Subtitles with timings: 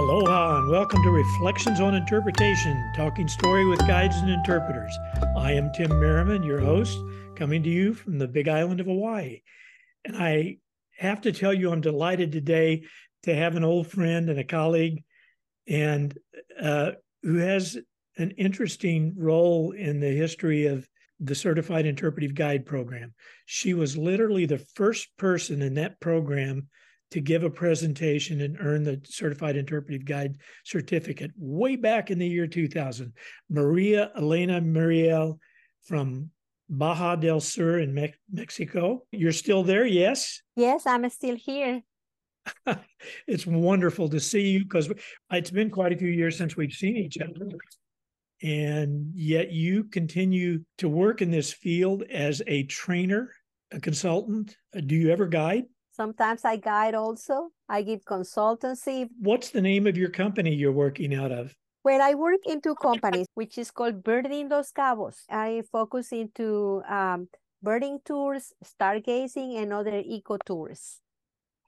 [0.00, 4.98] Aloha and welcome to Reflections on Interpretation, talking story with guides and interpreters.
[5.36, 6.98] I am Tim Merriman, your host,
[7.36, 9.42] coming to you from the big island of Hawaii.
[10.06, 10.56] And I
[10.96, 12.84] have to tell you, I'm delighted today
[13.24, 15.04] to have an old friend and a colleague
[15.68, 16.18] and
[16.58, 16.92] uh,
[17.22, 17.76] who has
[18.16, 20.88] an interesting role in the history of
[21.20, 23.12] the Certified Interpretive Guide program.
[23.44, 26.68] She was literally the first person in that program
[27.10, 32.26] to give a presentation and earn the Certified Interpretive Guide certificate way back in the
[32.26, 33.12] year 2000.
[33.48, 35.38] Maria Elena Muriel
[35.82, 36.30] from
[36.68, 39.04] Baja del Sur in Me- Mexico.
[39.10, 40.40] You're still there, yes?
[40.54, 41.82] Yes, I'm still here.
[43.26, 44.90] it's wonderful to see you because
[45.32, 47.48] it's been quite a few years since we've seen each other.
[48.42, 53.32] And yet you continue to work in this field as a trainer,
[53.72, 54.56] a consultant.
[54.86, 55.64] Do you ever guide?
[56.00, 57.50] Sometimes I guide also.
[57.68, 59.10] I give consultancy.
[59.18, 61.54] What's the name of your company you're working out of?
[61.84, 65.16] Well, I work in two companies, which is called Birding Los Cabos.
[65.28, 67.28] I focus into um,
[67.62, 71.02] birding tours, stargazing, and other eco tours.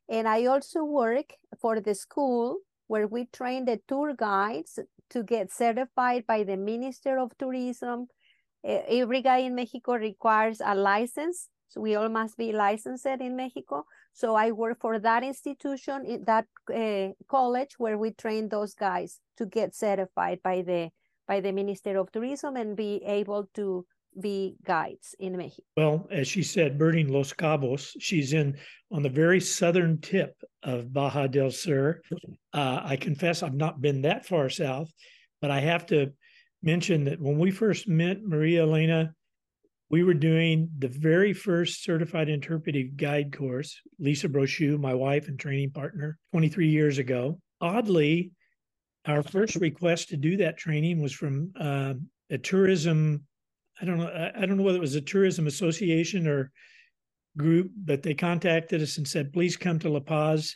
[0.08, 4.78] And I also work for the school where we train the tour guides
[5.10, 8.06] to get certified by the Minister of Tourism.
[8.64, 11.50] Every guide in Mexico requires a license.
[11.68, 13.84] So we all must be licensed in Mexico.
[14.12, 19.20] So I work for that institution, in that uh, college where we train those guys
[19.38, 20.90] to get certified by the
[21.26, 23.86] by the Minister of Tourism and be able to
[24.20, 25.62] be guides in Mexico.
[25.76, 28.58] Well, as she said, birding Los Cabos, she's in
[28.90, 32.02] on the very southern tip of Baja del Sur.
[32.52, 34.92] Uh, I confess I've not been that far south,
[35.40, 36.12] but I have to
[36.62, 39.14] mention that when we first met Maria Elena,
[39.92, 45.38] we were doing the very first certified interpretive guide course, Lisa Brochu, my wife and
[45.38, 47.38] training partner, 23 years ago.
[47.60, 48.32] Oddly,
[49.04, 51.94] our first request to do that training was from uh,
[52.30, 53.24] a tourism
[53.80, 54.30] I don't know.
[54.36, 56.52] I don't know whether it was a tourism association or
[57.36, 60.54] group, but they contacted us and said, please come to La Paz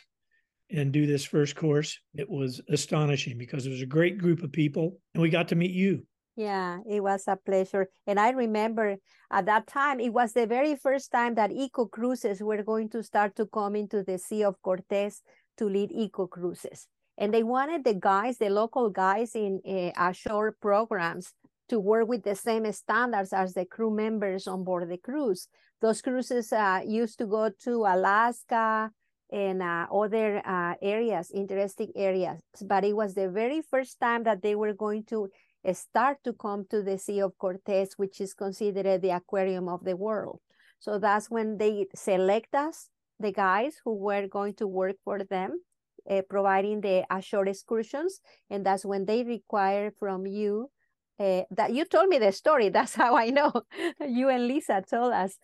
[0.71, 1.99] and do this first course.
[2.15, 5.57] It was astonishing because it was a great group of people and we got to
[5.57, 6.07] meet you.
[6.37, 7.89] Yeah, it was a pleasure.
[8.07, 8.97] And I remember
[9.31, 13.03] at that time, it was the very first time that eco cruises were going to
[13.03, 15.23] start to come into the Sea of Cortez
[15.57, 16.89] to lead eco cruises.
[17.17, 21.33] And they wanted the guys, the local guys in uh, ashore programs
[21.71, 25.49] to work with the same standards as the crew members on board the cruise.
[25.81, 28.91] Those cruises uh, used to go to Alaska
[29.33, 34.43] and uh, other uh, areas, interesting areas, but it was the very first time that
[34.43, 35.29] they were going to
[35.73, 39.97] start to come to the Sea of Cortez, which is considered the aquarium of the
[39.97, 40.41] world.
[40.79, 42.89] So that's when they select us,
[43.19, 45.61] the guys who were going to work for them,
[46.09, 50.71] uh, providing the ashore excursions, and that's when they require from you
[51.19, 52.69] uh, that you told me the story.
[52.77, 53.53] That's how I know.
[54.07, 55.39] you and Lisa told us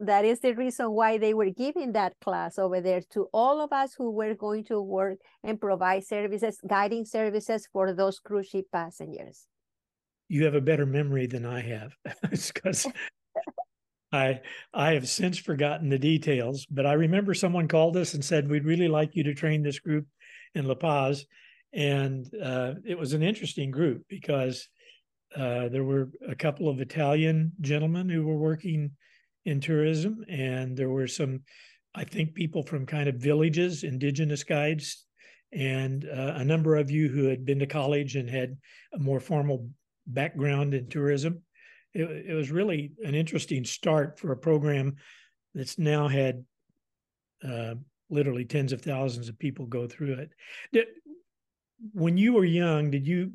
[0.00, 3.72] that is the reason why they were giving that class over there to all of
[3.72, 8.66] us who were going to work and provide services, guiding services for those cruise ship
[8.72, 9.46] passengers.
[10.32, 11.94] You have a better memory than I have.
[12.30, 12.86] because
[14.12, 14.40] I
[14.72, 18.64] I have since forgotten the details, but I remember someone called us and said we'd
[18.64, 20.06] really like you to train this group
[20.54, 21.26] in La Paz,
[21.74, 24.66] and uh, it was an interesting group because
[25.36, 28.92] uh, there were a couple of Italian gentlemen who were working
[29.44, 31.40] in tourism, and there were some,
[31.94, 35.04] I think, people from kind of villages, indigenous guides,
[35.52, 38.56] and uh, a number of you who had been to college and had
[38.94, 39.68] a more formal
[40.14, 41.42] background in tourism.
[41.94, 44.96] It, it was really an interesting start for a program
[45.54, 46.44] that's now had
[47.46, 47.74] uh,
[48.08, 50.30] literally tens of thousands of people go through it.
[50.72, 50.86] Did,
[51.92, 53.32] when you were young, did you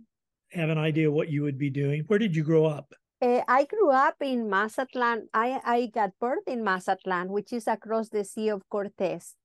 [0.51, 2.03] have an idea what you would be doing?
[2.07, 2.94] Where did you grow up?
[3.21, 5.27] Uh, I grew up in Mazatlan.
[5.33, 9.35] I, I got birth in Mazatlan, which is across the Sea of Cortez.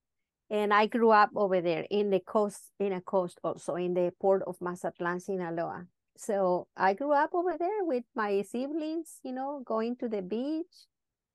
[0.50, 4.12] And I grew up over there in the coast, in a coast also, in the
[4.20, 5.87] port of Mazatlan, Sinaloa.
[6.17, 10.87] So I grew up over there with my siblings, you know, going to the beach,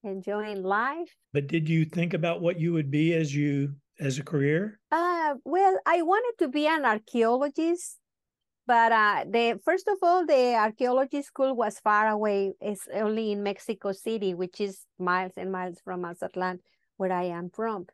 [0.04, 1.16] enjoying life.
[1.34, 4.80] But did you think about what you would be as you as a career?
[4.92, 8.00] Uh, well, I wanted to be an archaeologist
[8.68, 12.54] but uh, the first of all, the archaeology school was far away.
[12.60, 16.60] It's only in Mexico City, which is miles and miles from Mazatlan,
[16.98, 17.86] where I am from.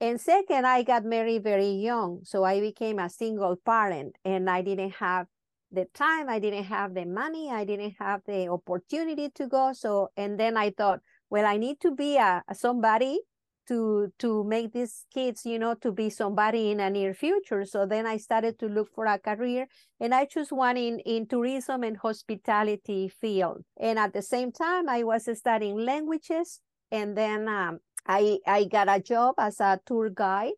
[0.00, 4.62] And second, I got married very young, so I became a single parent, and I
[4.62, 5.26] didn't have
[5.72, 9.72] the time, I didn't have the money, I didn't have the opportunity to go.
[9.72, 13.20] So, and then I thought, well, I need to be a, a somebody
[13.68, 17.86] to to make these kids you know to be somebody in a near future so
[17.86, 19.66] then i started to look for a career
[20.00, 24.88] and i chose one in in tourism and hospitality field and at the same time
[24.88, 26.60] i was studying languages
[26.90, 30.52] and then um, i i got a job as a tour guide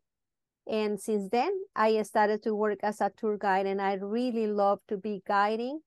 [0.66, 4.80] and since then i started to work as a tour guide and i really love
[4.88, 5.80] to be guiding.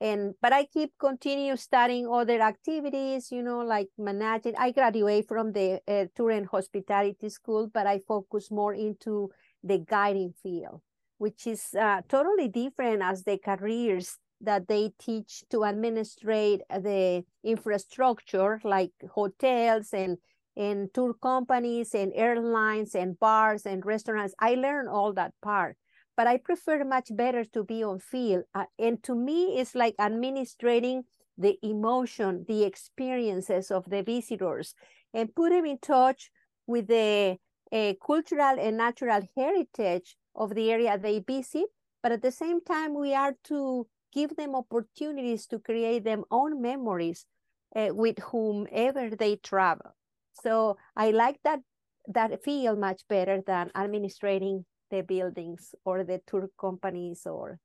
[0.00, 4.54] And but i keep continue studying other activities you know like managing.
[4.58, 9.30] I graduate from the uh, tour and hospitality school but i focus more into
[9.62, 10.80] the guiding field
[11.18, 18.60] which is uh, totally different as the careers that they teach to administrate the infrastructure
[18.64, 20.18] like hotels and
[20.56, 25.76] and tour companies and airlines and bars and restaurants i learned all that part
[26.16, 28.44] but I prefer much better to be on field.
[28.54, 31.04] Uh, and to me, it's like administrating
[31.36, 34.74] the emotion, the experiences of the visitors,
[35.12, 36.30] and put them in touch
[36.66, 37.36] with the
[37.72, 41.64] uh, cultural and natural heritage of the area they visit.
[42.02, 46.62] But at the same time, we are to give them opportunities to create their own
[46.62, 47.26] memories
[47.74, 49.96] uh, with whomever they travel.
[50.42, 51.60] So I like that
[52.08, 57.58] that feel much better than administrating the buildings or the tour companies or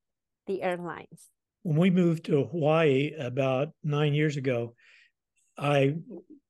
[0.48, 1.30] the airlines.
[1.63, 4.75] When we moved to Hawaii about nine years ago,
[5.57, 5.95] I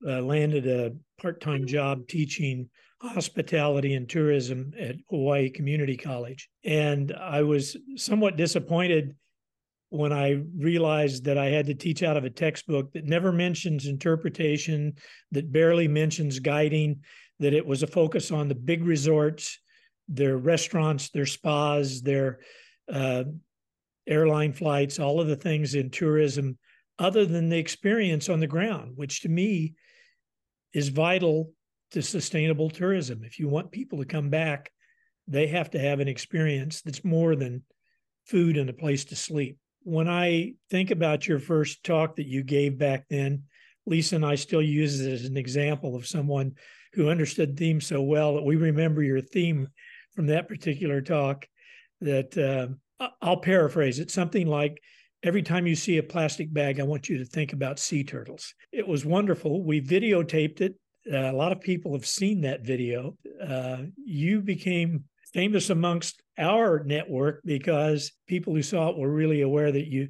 [0.07, 2.69] uh, landed a part time job teaching
[3.01, 6.49] hospitality and tourism at Hawaii Community College.
[6.63, 9.15] And I was somewhat disappointed
[9.89, 13.87] when I realized that I had to teach out of a textbook that never mentions
[13.87, 14.93] interpretation,
[15.31, 17.01] that barely mentions guiding,
[17.39, 19.59] that it was a focus on the big resorts
[20.11, 22.39] their restaurants, their spas, their
[22.91, 23.23] uh,
[24.07, 26.57] airline flights, all of the things in tourism,
[26.97, 29.75] other than the experience on the ground, which to me
[30.73, 31.51] is vital
[31.91, 33.23] to sustainable tourism.
[33.23, 34.71] If you want people to come back,
[35.27, 37.63] they have to have an experience that's more than
[38.25, 39.57] food and a place to sleep.
[39.89, 43.45] When I think about your first talk that you gave back then,
[43.87, 46.53] Lisa and I still use it as an example of someone
[46.93, 49.67] who understood themes so well that we remember your theme
[50.13, 51.47] from that particular talk
[52.01, 54.79] that uh, I'll paraphrase it something like
[55.23, 58.53] every time you see a plastic bag, I want you to think about sea turtles.
[58.71, 59.63] It was wonderful.
[59.63, 60.75] We videotaped it.
[61.11, 63.17] Uh, a lot of people have seen that video.
[63.43, 69.71] Uh, you became famous amongst our network because people who saw it were really aware
[69.71, 70.09] that you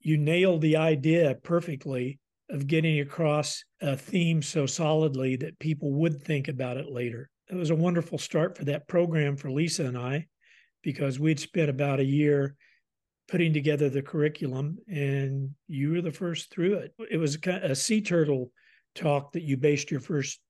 [0.00, 2.18] you nailed the idea perfectly
[2.50, 7.56] of getting across a theme so solidly that people would think about it later it
[7.56, 10.26] was a wonderful start for that program for Lisa and I
[10.82, 12.54] because we'd spent about a year
[13.28, 16.94] putting together the curriculum and you were the first through it.
[17.10, 18.52] It was a, sea turtle
[18.94, 20.40] talk that you based your first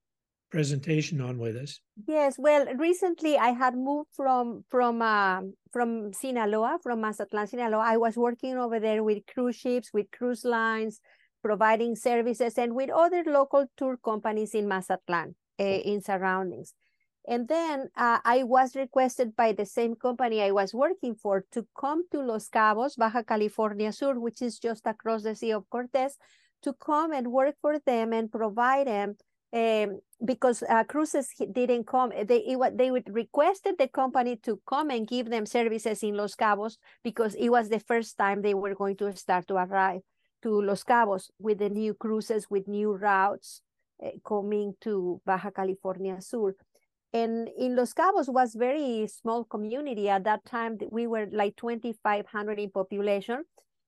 [0.50, 1.81] presentation on with us.
[2.06, 5.41] Yes, well, recently I had moved from from uh,
[5.73, 7.85] from Sinaloa, from Mazatlan, Sinaloa.
[7.85, 11.00] I was working over there with cruise ships, with cruise lines,
[11.43, 16.75] providing services, and with other local tour companies in Mazatlan, uh, in surroundings.
[17.29, 21.67] And then uh, I was requested by the same company I was working for to
[21.79, 26.17] come to Los Cabos, Baja California Sur, which is just across the Sea of Cortez,
[26.62, 29.17] to come and work for them and provide them
[29.53, 32.11] um, because uh, cruises didn't come.
[32.11, 36.35] They it, they would requested the company to come and give them services in Los
[36.35, 40.00] Cabos because it was the first time they were going to start to arrive
[40.43, 43.62] to Los Cabos with the new cruises with new routes
[44.05, 46.55] uh, coming to Baja California Sur
[47.12, 50.78] and in Los Cabos was very small community at that time.
[50.90, 53.45] We were like 2,500 in population.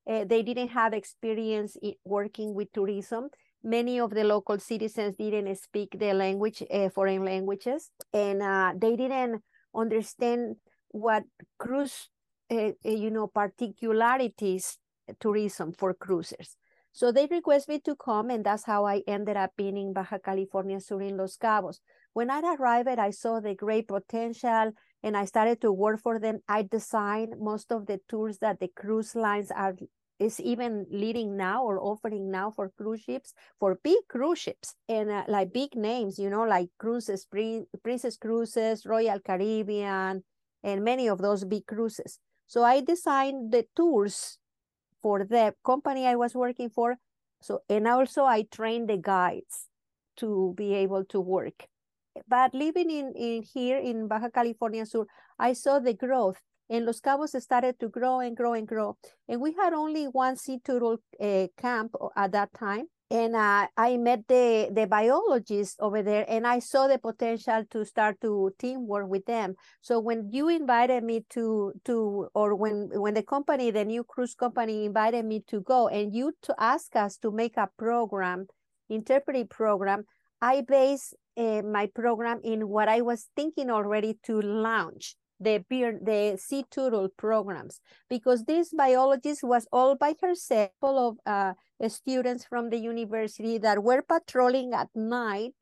[0.09, 3.29] Uh, they didn't have experience working with tourism.
[3.63, 8.97] Many of the local citizens didn't speak the language, uh, foreign languages, and uh, they
[8.97, 9.43] didn't
[9.75, 10.57] understand
[10.89, 11.25] what
[11.59, 12.09] cruise,
[12.51, 14.79] uh, you know, particularities
[15.19, 16.57] tourism for cruisers.
[16.93, 20.19] So they request me to come, and that's how I ended up being in Baja
[20.19, 21.81] California Sur in Los Cabos.
[22.13, 26.41] When I arrived, I saw the great potential and I started to work for them.
[26.49, 29.75] I designed most of the tours that the cruise lines are
[30.21, 34.75] is even leading now or offering now for cruise ships for big cruise ships.
[34.89, 37.27] And uh, like big names you know like cruises
[37.83, 40.23] princess cruises royal caribbean
[40.63, 42.19] and many of those big cruises.
[42.47, 44.39] So i designed the tours
[45.03, 46.97] for the company i was working for.
[47.41, 49.67] So and also i trained the guides
[50.19, 51.67] to be able to work.
[52.29, 55.07] But living in, in here in Baja California Sur,
[55.39, 58.97] I saw the growth and Los Cabos started to grow and grow and grow.
[59.29, 62.87] And we had only one sea turtle uh, camp at that time.
[63.11, 67.85] and uh, I met the the biologists over there, and I saw the potential to
[67.85, 69.57] start to teamwork with them.
[69.81, 74.35] So when you invited me to to, or when when the company, the new cruise
[74.35, 78.47] company, invited me to go, and you to ask us to make a program,
[78.89, 80.05] interpretive program,
[80.41, 85.99] I based uh, my program in what I was thinking already to launch the beer,
[86.01, 91.55] the sea turtle programs because this biologist was all by herself, full of uh,
[91.89, 95.53] students from the university that were patrolling at night,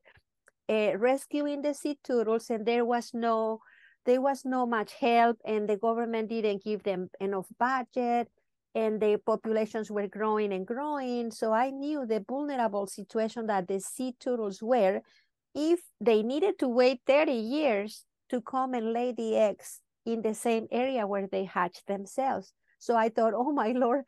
[0.69, 3.61] uh, rescuing the sea turtles, and there was no
[4.05, 8.27] there was no much help, and the government didn't give them enough budget,
[8.73, 11.31] and the populations were growing and growing.
[11.31, 15.01] So I knew the vulnerable situation that the sea turtles were
[15.55, 20.33] if they needed to wait 30 years to come and lay the eggs in the
[20.33, 22.53] same area where they hatch themselves.
[22.79, 24.03] So I thought, oh my Lord,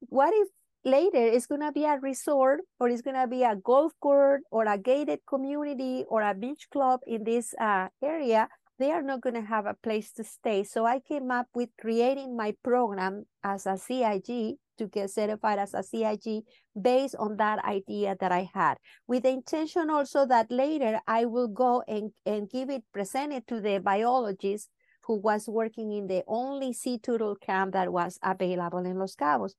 [0.00, 0.48] what if
[0.84, 4.42] later it's going to be a resort or it's going to be a golf court
[4.50, 8.48] or a gated community or a beach club in this uh, area?
[8.82, 10.64] They are not going to have a place to stay.
[10.64, 15.72] So I came up with creating my program as a CIG to get certified as
[15.72, 16.42] a CIG
[16.74, 21.46] based on that idea that I had, with the intention also that later I will
[21.46, 24.68] go and, and give it, present it to the biologist
[25.02, 29.52] who was working in the only sea turtle camp that was available in Los Cabos.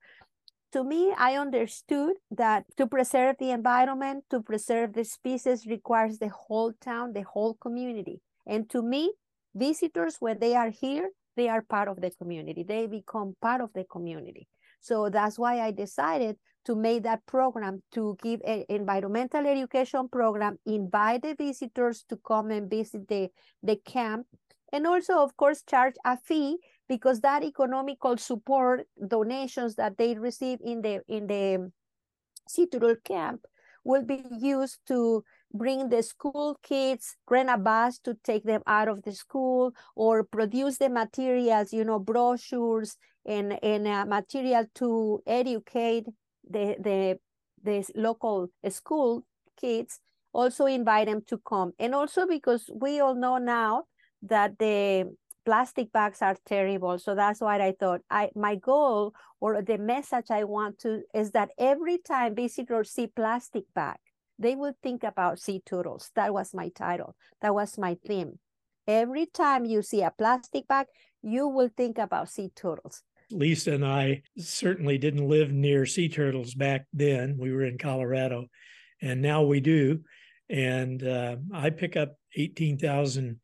[0.73, 6.27] To me, I understood that to preserve the environment, to preserve the species requires the
[6.27, 8.19] whole town, the whole community.
[8.45, 9.13] And to me,
[9.55, 12.63] visitors, when they are here, they are part of the community.
[12.63, 14.47] They become part of the community.
[14.81, 20.57] So that's why I decided to make that program to give an environmental education program,
[20.65, 23.29] invite the visitors to come and visit the,
[23.61, 24.27] the camp,
[24.73, 26.57] and also, of course, charge a fee
[26.89, 31.71] because that economical support donations that they receive in the in the
[32.71, 33.45] Turtle camp
[33.83, 38.87] will be used to bring the school kids, rent a bus to take them out
[38.87, 45.21] of the school, or produce the materials, you know, brochures and, and uh, material to
[45.27, 46.05] educate
[46.49, 47.19] the, the,
[47.63, 49.23] the local school
[49.59, 49.99] kids,
[50.33, 51.73] also invite them to come.
[51.79, 53.83] And also because we all know now
[54.23, 55.13] that the
[55.45, 56.97] plastic bags are terrible.
[56.97, 61.31] So that's why I thought I my goal or the message I want to is
[61.31, 63.97] that every time visitors see plastic bag,
[64.39, 66.11] they will think about sea turtles.
[66.15, 67.15] That was my title.
[67.41, 68.39] That was my theme.
[68.87, 70.87] Every time you see a plastic bag,
[71.21, 73.03] you will think about sea turtles.
[73.31, 77.37] Lisa and I certainly didn't live near sea turtles back then.
[77.39, 78.47] We were in Colorado,
[79.01, 80.01] and now we do.
[80.49, 83.39] And uh, I pick up 18,000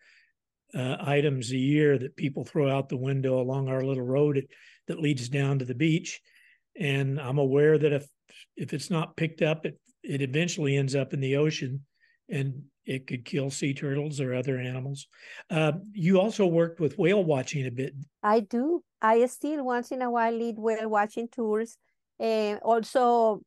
[0.76, 4.46] uh, items a year that people throw out the window along our little road
[4.88, 6.20] that leads down to the beach.
[6.80, 8.08] And I'm aware that if
[8.56, 11.86] if it's not picked up, it it eventually ends up in the ocean,
[12.30, 15.08] and it could kill sea turtles or other animals.
[15.50, 17.94] Uh, you also worked with whale watching a bit.
[18.24, 18.84] I do.
[19.02, 21.78] I still once in a while lead whale watching tours.
[22.20, 23.42] And also,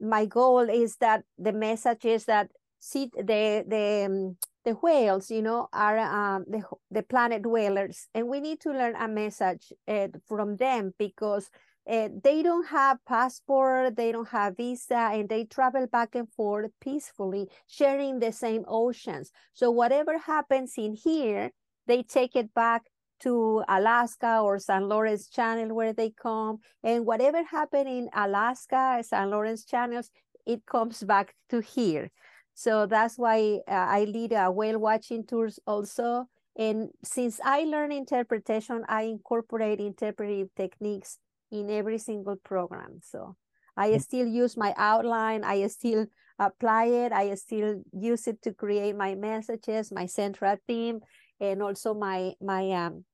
[0.00, 5.42] my goal is that the message is that see the the um, the whales, you
[5.42, 10.08] know, are um, the, the planet whalers, and we need to learn a message uh,
[10.26, 11.50] from them because
[11.88, 16.70] uh, they don't have passport, they don't have visa, and they travel back and forth
[16.80, 19.30] peacefully, sharing the same oceans.
[19.52, 21.50] So whatever happens in here,
[21.86, 22.82] they take it back
[23.20, 29.30] to Alaska or San Lawrence Channel where they come, and whatever happened in Alaska, San
[29.30, 30.10] Lawrence channels,
[30.46, 32.10] it comes back to here.
[32.54, 36.26] So that's why uh, I lead a whale watching tours also.
[36.56, 41.18] And since I learn interpretation, I incorporate interpretive techniques
[41.50, 43.00] in every single program.
[43.02, 43.36] So
[43.76, 44.00] I mm.
[44.00, 45.44] still use my outline.
[45.44, 46.06] I still
[46.38, 47.12] apply it.
[47.12, 51.00] I still use it to create my messages, my central theme,
[51.40, 53.04] and also my my um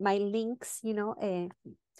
[0.00, 0.80] my links.
[0.82, 1.48] You know, uh,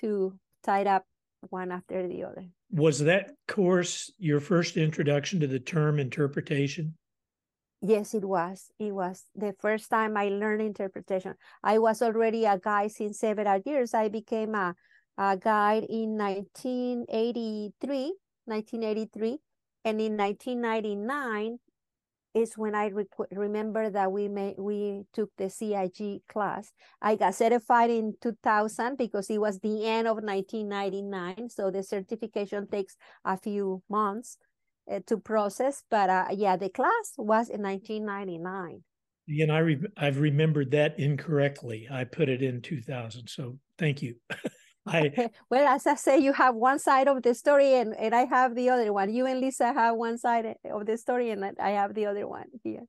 [0.01, 1.05] to tie it up
[1.51, 6.97] one after the other was that course your first introduction to the term interpretation?
[7.83, 8.71] Yes, it was.
[8.79, 11.35] It was the first time I learned interpretation.
[11.63, 13.95] I was already a guy since several years.
[13.95, 14.75] I became a,
[15.19, 18.15] a guide in 1983,
[18.47, 19.39] 1983.
[19.85, 21.59] And in 1999,
[22.37, 22.93] is when I
[23.31, 26.71] remember that we made, we took the CIG class.
[27.01, 31.49] I got certified in 2000 because it was the end of 1999.
[31.49, 34.37] So the certification takes a few months
[34.91, 35.83] uh, to process.
[35.91, 38.83] But uh, yeah, the class was in 1999.
[39.29, 41.89] And I re- I've remembered that incorrectly.
[41.91, 43.29] I put it in 2000.
[43.29, 44.17] So thank you.
[44.87, 48.25] I well, as I say, you have one side of the story, and and I
[48.25, 49.13] have the other one.
[49.13, 52.47] You and Lisa have one side of the story, and I have the other one
[52.63, 52.85] here.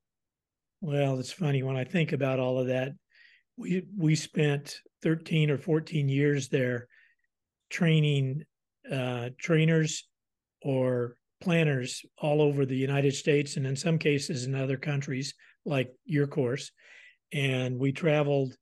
[0.80, 2.92] Well, it's funny when I think about all of that.
[3.56, 6.88] We we spent thirteen or fourteen years there,
[7.70, 8.44] training
[8.90, 10.06] uh, trainers
[10.62, 15.92] or planners all over the United States, and in some cases in other countries, like
[16.04, 16.70] your course.
[17.32, 18.56] And we traveled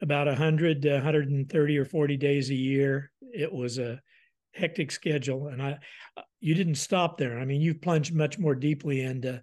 [0.00, 3.10] about 100 to 130 or 40 days a year.
[3.32, 4.00] It was a
[4.52, 5.48] hectic schedule.
[5.48, 5.78] And I,
[6.16, 7.38] uh, you didn't stop there.
[7.38, 9.42] I mean, you've plunged much more deeply into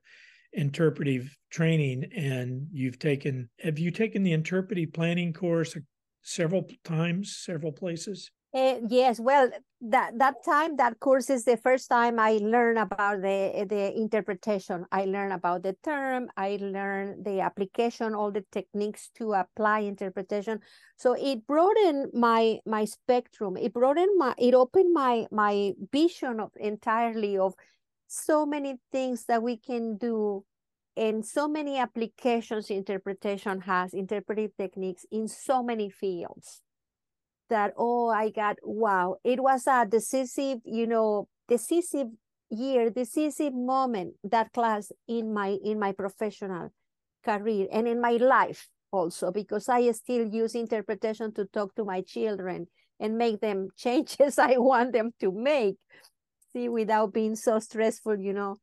[0.53, 5.75] interpretive training and you've taken, have you taken the interpretive planning course
[6.21, 8.31] several times, several places?
[8.55, 9.49] Uh, yes, well,
[9.81, 14.85] that that time, that course is the first time I learned about the the interpretation.
[14.93, 16.29] I learned about the term.
[16.37, 20.61] I learned the application, all the techniques to apply interpretation.
[20.95, 23.57] So it broadened my my spectrum.
[23.57, 24.33] It broadened my.
[24.37, 27.55] It opened my my vision of entirely of
[28.07, 30.45] so many things that we can do
[30.95, 36.61] and so many applications interpretation has interpretive techniques in so many fields
[37.49, 42.07] that oh i got wow it was a decisive you know decisive
[42.49, 46.69] year decisive moment that class in my in my professional
[47.23, 52.01] career and in my life also because i still use interpretation to talk to my
[52.01, 52.67] children
[52.99, 55.75] and make them changes i want them to make
[56.53, 58.57] see without being so stressful you know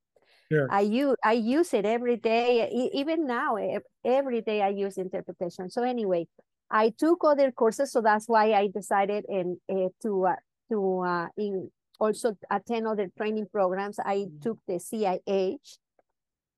[0.50, 0.68] Sure.
[0.70, 3.56] I use I use it every day, even now.
[4.04, 5.70] Every day I use interpretation.
[5.70, 6.26] So anyway,
[6.72, 10.36] I took other courses, so that's why I decided in uh, to uh,
[10.70, 13.98] to uh, in also attend other training programs.
[13.98, 14.42] I mm -hmm.
[14.42, 15.78] took the CIH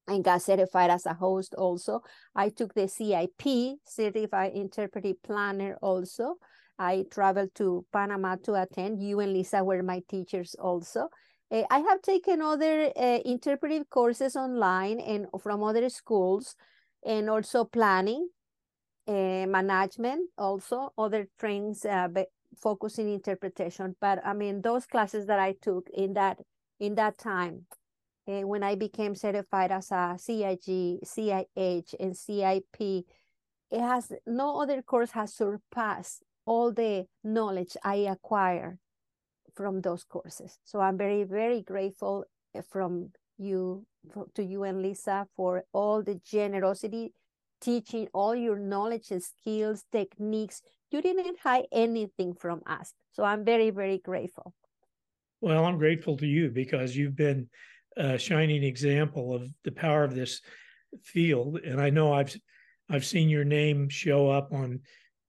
[0.07, 2.03] and got certified as a host also.
[2.35, 6.39] I took the CIP, Certified Interpretive Planner also.
[6.79, 9.03] I traveled to Panama to attend.
[9.03, 11.09] You and Lisa were my teachers also.
[11.51, 16.57] Uh, I have taken other uh, interpretive courses online and from other schools
[17.05, 18.29] and also planning
[19.07, 22.09] uh, management also other trainings uh,
[22.59, 23.97] focusing interpretation.
[24.01, 26.39] But i mean those classes that i took in that
[26.81, 27.67] in that time
[28.29, 30.61] uh, when i became certified as a cig
[31.05, 32.77] cih and cip
[33.71, 38.79] it has no other course has surpassed all the knowledge i acquired
[39.55, 40.59] from those courses.
[40.65, 42.25] So i'm very very grateful
[42.57, 43.87] uh, from you
[44.35, 47.13] to you and lisa for all the generosity
[47.65, 50.61] teaching all your knowledge and skills, techniques.
[50.91, 52.93] You didn't hide anything from us.
[53.13, 54.53] So I'm very, very grateful.
[55.41, 57.49] Well, I'm grateful to you because you've been
[57.97, 60.41] a shining example of the power of this
[61.03, 61.59] field.
[61.65, 62.37] And I know I've
[62.91, 64.81] I've seen your name show up on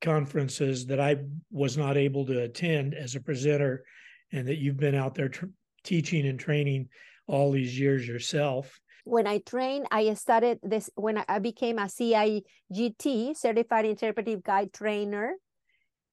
[0.02, 1.18] conferences that I
[1.52, 3.86] was not able to attend as a presenter,
[4.34, 5.32] and that you've been out there
[5.84, 6.90] teaching and training
[7.28, 13.38] all these years yourself when I trained, I started this when I became a CIGT,
[13.38, 15.36] Certified Interpretive Guide Trainer.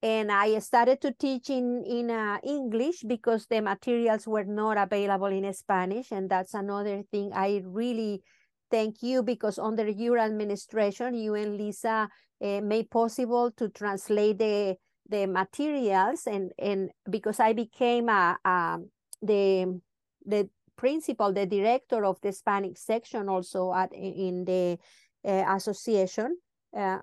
[0.01, 5.27] And I started to teach in, in uh, English because the materials were not available
[5.27, 6.11] in Spanish.
[6.11, 8.21] And that's another thing I really
[8.69, 12.09] thank you because under your administration, you and Lisa
[12.43, 14.75] uh, made possible to translate the
[15.09, 18.79] the materials and and because I became a, a
[19.21, 19.79] the
[20.25, 24.77] the principal, the director of the Hispanic section also at in the
[25.25, 26.37] uh, association.
[26.75, 26.99] Uh,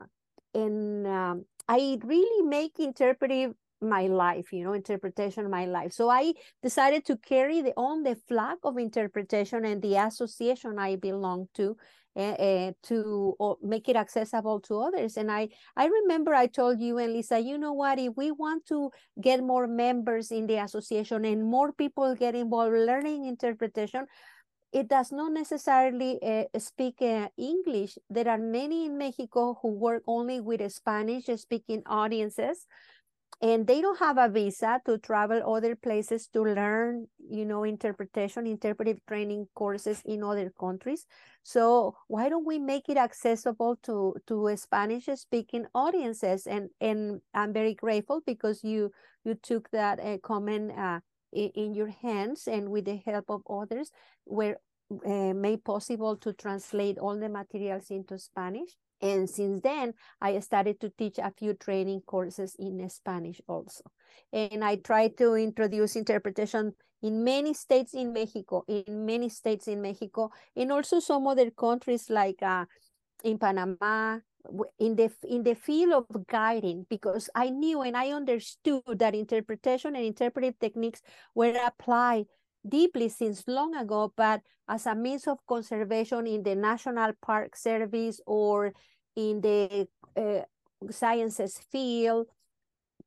[0.54, 5.92] and um, I really make interpretive my life, you know, interpretation my life.
[5.92, 10.96] So I decided to carry the on the flag of interpretation and the association I
[10.96, 11.76] belong to
[12.16, 15.16] uh, to make it accessible to others.
[15.16, 18.66] And I, I remember I told you and Lisa, you know what, if we want
[18.66, 24.07] to get more members in the association and more people get involved learning interpretation,
[24.73, 27.99] it does not necessarily uh, speak uh, English.
[28.09, 32.66] There are many in Mexico who work only with Spanish speaking audiences
[33.42, 38.46] and they don't have a visa to travel other places to learn you know interpretation
[38.46, 41.07] interpretive training courses in other countries.
[41.42, 46.46] So why don't we make it accessible to to spanish speaking audiences?
[46.46, 48.90] And and i'm very grateful because you
[49.24, 51.00] you took that uh, comment uh,
[51.33, 53.90] in, in, your hands and with the help of others
[54.26, 54.57] were
[55.07, 60.81] uh, made possible to translate all the materials into spanish and since then, I started
[60.81, 63.85] to teach a few training courses in Spanish also.
[64.33, 69.81] And I tried to introduce interpretation in many states in Mexico, in many states in
[69.81, 72.67] Mexico, and also some other countries like uh,
[73.25, 74.19] in Panama,
[74.79, 79.97] in the in the field of guiding because I knew and I understood that interpretation
[79.97, 81.03] and interpretive techniques
[81.35, 82.27] were applied
[82.66, 88.20] deeply since long ago, but as a means of conservation in the National Park Service
[88.27, 88.73] or
[89.16, 90.42] in the uh,
[90.90, 92.27] sciences field,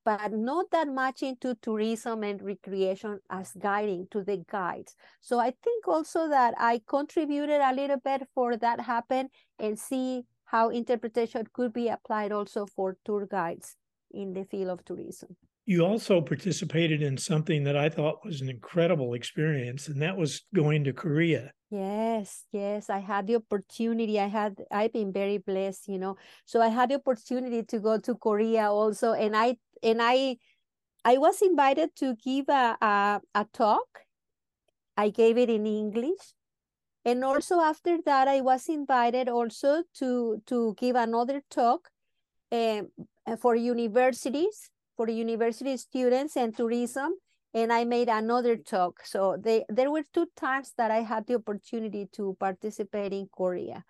[0.05, 4.95] but not that much into tourism and recreation as guiding to the guides.
[5.21, 10.23] So I think also that I contributed a little bit for that happen and see
[10.45, 13.77] how interpretation could be applied also for tour guides
[14.11, 15.35] in the field of tourism.
[15.65, 20.41] You also participated in something that I thought was an incredible experience, and that was
[20.53, 21.53] going to Korea.
[21.69, 24.19] Yes, yes, I had the opportunity.
[24.19, 26.17] I had, I've been very blessed, you know.
[26.45, 30.37] So I had the opportunity to go to Korea also, and I and I,
[31.05, 33.87] I was invited to give a a, a talk.
[34.97, 36.33] I gave it in English,
[37.05, 41.89] and also after that, I was invited also to, to give another talk
[42.51, 42.89] um,
[43.39, 47.13] for universities, for university students and tourism.
[47.53, 49.05] And I made another talk.
[49.05, 53.83] So they, there were two times that I had the opportunity to participate in Korea.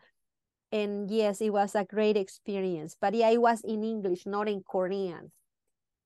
[0.72, 2.98] And yes, it was a great experience.
[3.00, 5.32] But yeah, it was in English, not in Korean.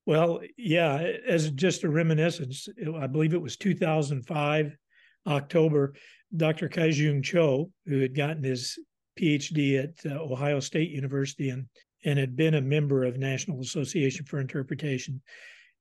[0.06, 4.78] Well, yeah, as just a reminiscence, I believe it was 2005,
[5.26, 5.94] October.
[6.36, 6.68] Dr.
[6.68, 8.78] Kai-Jung Cho, who had gotten his
[9.20, 11.68] PhD at uh, Ohio State University and,
[12.06, 15.22] and had been a member of National Association for Interpretation,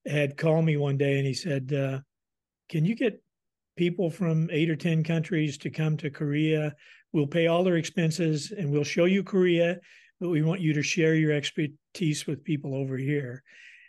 [0.07, 2.01] had called me one day and he said, uh,
[2.69, 3.23] Can you get
[3.77, 6.75] people from eight or 10 countries to come to Korea?
[7.13, 9.79] We'll pay all their expenses and we'll show you Korea,
[10.21, 13.43] but we want you to share your expertise with people over here.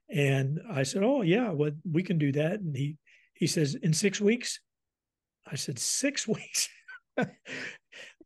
[0.10, 2.60] And I said, Oh, yeah, well, we can do that.
[2.60, 2.98] And he,
[3.34, 4.60] he says, In six weeks?
[5.50, 6.70] I said, six weeks.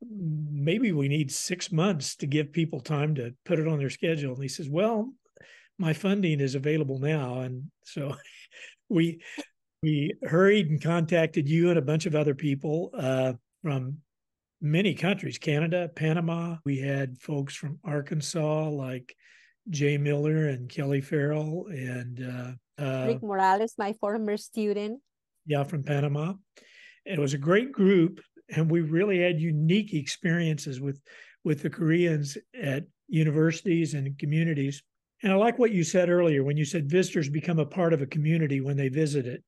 [0.10, 4.34] Maybe we need six months to give people time to put it on their schedule.
[4.34, 5.14] And he says, Well,
[5.78, 7.42] my funding is available now.
[7.42, 8.16] And so
[8.90, 9.22] we
[9.84, 13.34] we hurried and contacted you and a bunch of other people uh,
[13.64, 13.98] from
[14.64, 19.16] many countries canada panama we had folks from arkansas like
[19.72, 22.24] jay miller and kelly farrell and
[22.80, 25.02] uh, uh, rick morales my former student
[25.48, 26.34] yeah from panama
[27.06, 31.00] it was a great group, and we really had unique experiences with
[31.44, 34.84] with the Koreans at universities and communities.
[35.24, 38.02] And I like what you said earlier when you said visitors become a part of
[38.02, 39.44] a community when they visit it.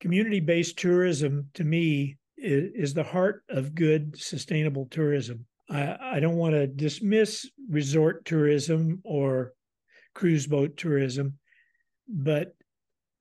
[0.00, 5.46] Community based tourism, to me, is, is, the heart of good, sustainable tourism.
[5.70, 9.52] I, I don't want to dismiss resort tourism or
[10.14, 11.38] cruise boat tourism,
[12.08, 12.54] but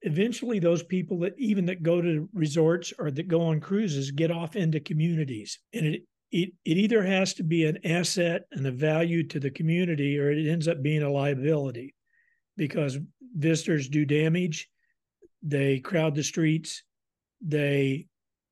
[0.04, 4.32] eventually those people that even that go to resorts or that go on cruises get
[4.32, 5.60] off into communities.
[5.74, 9.52] And it it, it either has to be an asset and a value to the
[9.52, 11.94] community or it ends up being a liability
[12.58, 12.98] because
[13.36, 14.68] visitors do damage.
[15.44, 16.82] They crowd the streets.
[17.40, 18.08] They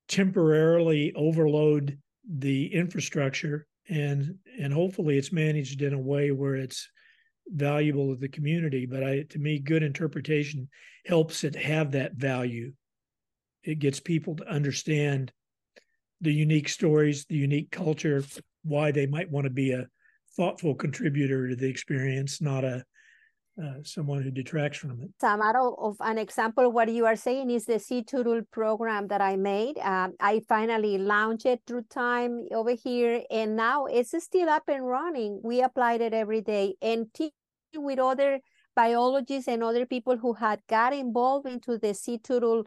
[0.08, 1.98] temporarily overload
[2.30, 6.88] the infrastructure and and hopefully it's managed in a way where it's
[7.48, 8.86] valuable to the community.
[8.86, 10.70] But I, to me, good interpretation
[11.06, 12.74] helps it have that value.
[13.64, 15.32] It gets people to understand
[16.22, 18.24] the unique stories, the unique culture,
[18.64, 19.88] why they might want to be a
[20.36, 22.86] thoughtful contributor to the experience, not a
[23.62, 25.10] uh, someone who detracts from it.
[25.20, 29.36] Some of an example, what you are saying is the sea turtle program that I
[29.36, 29.78] made.
[29.80, 34.86] Um, I finally launched it through time over here, and now it's still up and
[34.88, 35.42] running.
[35.44, 37.08] We applied it every day, and
[37.76, 38.40] with other
[38.76, 42.66] biologists and other people who had got involved into the sea turtle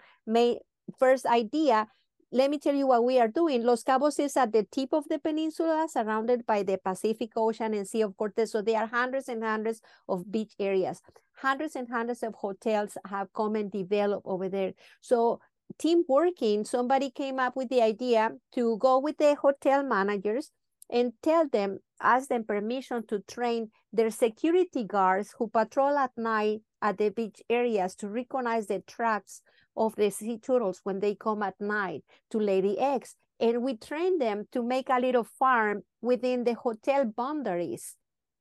[0.98, 1.86] first idea,
[2.34, 3.62] let me tell you what we are doing.
[3.62, 7.86] Los Cabos is at the tip of the peninsula, surrounded by the Pacific Ocean and
[7.86, 8.50] Sea of Cortez.
[8.50, 11.00] So there are hundreds and hundreds of beach areas.
[11.36, 14.72] Hundreds and hundreds of hotels have come and developed over there.
[15.00, 15.38] So
[15.78, 20.50] team working, somebody came up with the idea to go with the hotel managers
[20.90, 26.62] and tell them, ask them permission to train their security guards who patrol at night
[26.82, 29.40] at the beach areas to recognize the tracks
[29.76, 33.16] of the sea turtles when they come at night to lay the eggs.
[33.40, 37.96] And we train them to make a little farm within the hotel boundaries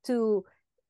[0.06, 0.46] to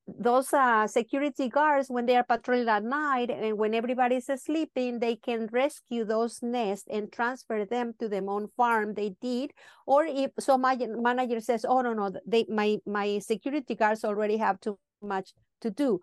[0.08, 5.16] those uh, security guards when they are patrolling at night and when everybody's sleeping they
[5.16, 9.52] can rescue those nests and transfer them to their own farm they did
[9.88, 14.36] or if so my manager says oh no no they my my security guards already
[14.36, 16.02] have too much to do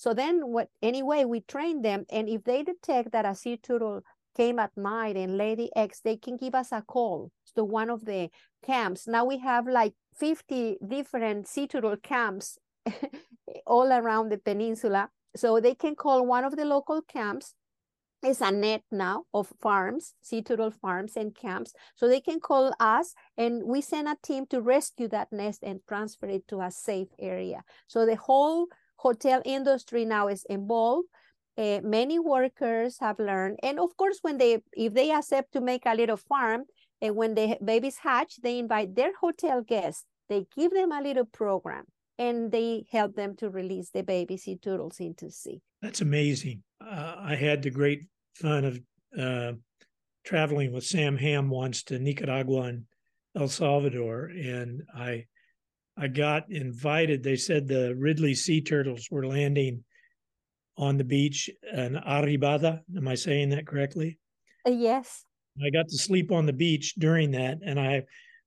[0.00, 4.00] so then what anyway, we train them and if they detect that a sea turtle
[4.34, 8.06] came at night and the eggs, they can give us a call to one of
[8.06, 8.30] the
[8.64, 9.06] camps.
[9.06, 12.56] Now we have like 50 different sea turtle camps
[13.66, 15.10] all around the peninsula.
[15.36, 17.54] So they can call one of the local camps
[18.22, 21.72] it's a net now of farms, sea turtle farms and camps.
[21.94, 25.80] So they can call us and we send a team to rescue that nest and
[25.88, 27.62] transfer it to a safe area.
[27.86, 28.66] So the whole
[29.02, 31.08] hotel industry now is involved.
[31.56, 33.58] Uh, many workers have learned.
[33.62, 36.64] And of course, when they, if they accept to make a little farm,
[37.02, 40.04] and when the babies hatch, they invite their hotel guests.
[40.28, 41.84] They give them a little program
[42.18, 45.60] and they help them to release the baby sea turtles into sea.
[45.80, 46.62] That's amazing.
[46.80, 48.02] Uh, I had the great
[48.34, 48.80] fun of
[49.18, 49.52] uh,
[50.24, 52.84] traveling with Sam Ham once to Nicaragua and
[53.34, 55.26] El Salvador, and I
[56.00, 57.22] I got invited.
[57.22, 59.84] They said the Ridley sea turtles were landing
[60.78, 62.80] on the beach in Arribada.
[62.96, 64.18] Am I saying that correctly?
[64.66, 65.24] Uh, yes.
[65.62, 68.04] I got to sleep on the beach during that, and I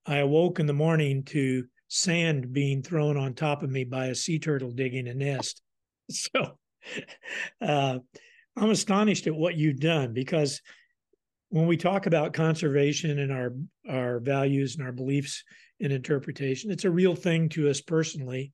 [0.08, 4.16] I awoke in the morning to sand being thrown on top of me by a
[4.16, 5.62] sea turtle digging a nest.
[6.10, 6.58] So
[7.62, 8.00] uh,
[8.58, 10.62] I'm astonished at what you've done because
[11.48, 13.54] when we talk about conservation and our
[13.88, 15.46] our values and our beliefs
[15.80, 18.52] in interpretation, it's a real thing to us personally.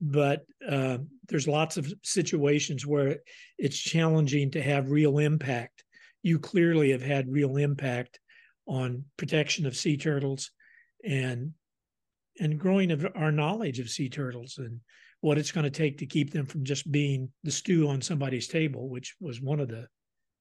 [0.00, 3.18] But uh, there's lots of situations where
[3.58, 5.84] it's challenging to have real impact.
[6.22, 8.18] You clearly have had real impact
[8.66, 10.50] on protection of sea turtles
[11.04, 11.52] and
[12.40, 14.80] and growing of our knowledge of sea turtles and
[15.20, 18.48] what it's going to take to keep them from just being the stew on somebody's
[18.48, 19.86] table, which was one of the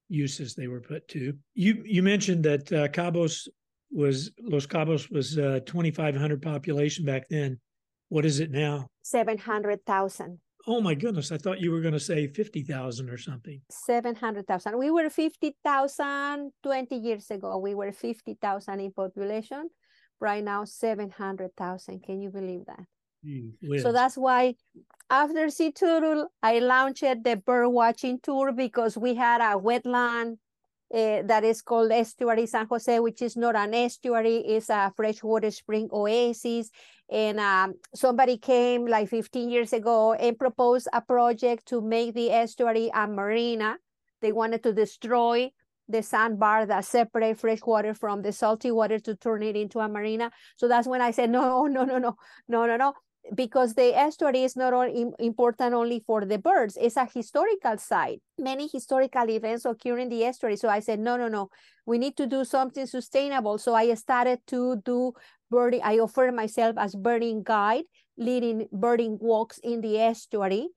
[0.09, 1.33] uses they were put to.
[1.55, 3.47] You you mentioned that uh, Cabos
[3.93, 7.59] was Los Cabos was uh, 2,500 population back then.
[8.09, 8.87] What is it now?
[9.03, 10.39] 700,000.
[10.65, 11.31] Oh my goodness!
[11.31, 13.61] I thought you were going to say 50,000 or something.
[13.69, 14.77] 700,000.
[14.77, 17.57] We were 50,000 20 years ago.
[17.57, 19.69] We were 50,000 in population
[20.21, 22.01] right now 700,000.
[22.01, 22.85] Can you believe that?
[23.81, 24.53] so that's why
[25.09, 30.37] after Sea Turtle, I launched the bird watching tour because we had a wetland
[30.93, 35.49] uh, that is called Estuary San Jose, which is not an estuary, it's a freshwater
[35.49, 36.69] spring oasis.
[37.09, 42.31] And um, somebody came like 15 years ago and proposed a project to make the
[42.31, 43.77] estuary a marina.
[44.21, 45.51] They wanted to destroy
[45.89, 49.87] the sandbar that separate fresh water from the salty water to turn it into a
[49.87, 50.31] marina.
[50.55, 52.15] So that's when I said, no, no, no, no,
[52.47, 52.93] no, no, no,
[53.35, 58.21] because the estuary is not only important only for the birds, it's a historical site.
[58.37, 60.57] Many historical events occur in the estuary.
[60.57, 61.49] So I said, no, no, no,
[61.85, 63.57] we need to do something sustainable.
[63.57, 65.13] So I started to do
[65.49, 65.81] birding.
[65.83, 67.85] I offered myself as birding guide,
[68.17, 70.67] leading birding walks in the estuary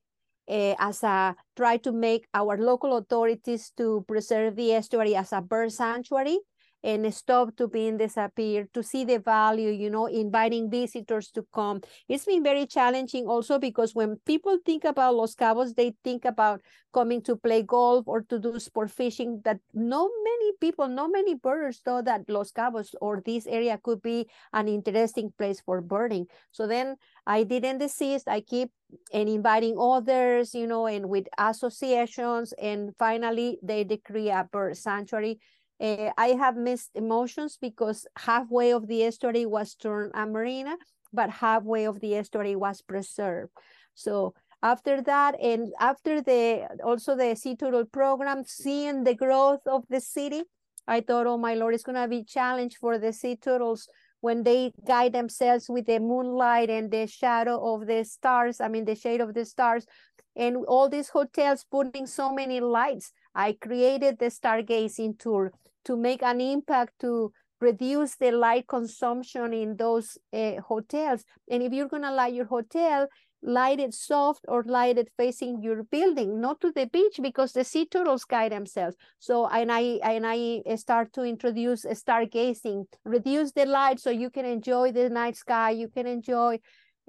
[0.49, 5.41] uh, as a try to make our local authorities to preserve the estuary as a
[5.41, 6.39] bird sanctuary
[6.83, 11.81] and stop to being disappeared, to see the value, you know, inviting visitors to come.
[12.09, 16.61] It's been very challenging also because when people think about Los Cabos, they think about
[16.93, 21.35] coming to play golf or to do sport fishing, that no many people, no many
[21.35, 26.27] birders thought that Los Cabos or this area could be an interesting place for birding.
[26.53, 28.29] So then I didn't desist.
[28.29, 28.71] I keep
[29.13, 32.55] and inviting others, you know, and with associations.
[32.55, 35.41] And finally, they decree a bird sanctuary.
[35.81, 40.77] Uh, I have missed emotions because halfway of the estuary was turned a marina,
[41.13, 43.53] but halfway of the estuary was preserved.
[43.95, 49.85] So after that, and after the also the sea turtle program, seeing the growth of
[49.89, 50.43] the city,
[50.89, 53.89] I thought, oh my lord, it's gonna be challenge for the sea turtles
[54.21, 58.85] when they guide themselves with the moonlight and the shadow of the stars, I mean,
[58.85, 59.87] the shade of the stars,
[60.35, 63.13] and all these hotels putting so many lights.
[63.37, 65.53] I created the stargazing tour
[65.85, 71.25] to make an impact to reduce the light consumption in those uh, hotels.
[71.51, 73.09] And if you're gonna light your hotel,
[73.43, 77.65] light it soft or light it facing your building, not to the beach because the
[77.65, 78.97] sea turtles guide themselves.
[79.19, 84.45] So and I and I start to introduce stargazing, reduce the light so you can
[84.45, 86.59] enjoy the night sky, you can enjoy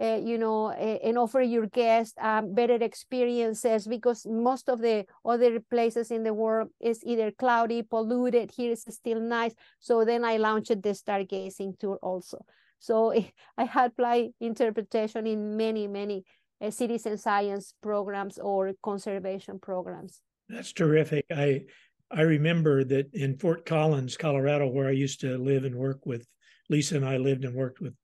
[0.01, 5.05] uh, you know, uh, and offer your guests um, better experiences because most of the
[5.25, 8.51] other places in the world is either cloudy, polluted.
[8.55, 9.53] Here is still nice.
[9.79, 12.45] So then I launched the stargazing tour also.
[12.79, 13.13] So
[13.57, 16.23] I had applied interpretation in many, many
[16.61, 20.21] uh, citizen science programs or conservation programs.
[20.49, 21.25] That's terrific.
[21.31, 21.65] I
[22.09, 26.25] I remember that in Fort Collins, Colorado, where I used to live and work with
[26.69, 27.95] Lisa and I lived and worked with